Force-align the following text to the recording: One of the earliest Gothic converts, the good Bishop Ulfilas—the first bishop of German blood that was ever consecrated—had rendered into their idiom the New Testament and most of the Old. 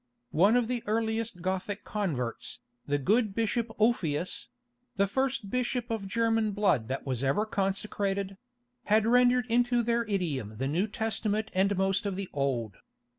One 0.31 0.55
of 0.55 0.67
the 0.67 0.83
earliest 0.87 1.43
Gothic 1.43 1.83
converts, 1.83 2.59
the 2.87 2.97
good 2.97 3.35
Bishop 3.35 3.67
Ulfilas—the 3.79 5.05
first 5.05 5.51
bishop 5.51 5.91
of 5.91 6.07
German 6.07 6.53
blood 6.53 6.87
that 6.87 7.05
was 7.05 7.23
ever 7.23 7.45
consecrated—had 7.45 9.05
rendered 9.05 9.45
into 9.47 9.83
their 9.83 10.03
idiom 10.05 10.57
the 10.57 10.67
New 10.67 10.87
Testament 10.87 11.51
and 11.53 11.77
most 11.77 12.07
of 12.07 12.15
the 12.15 12.29
Old. 12.33 12.77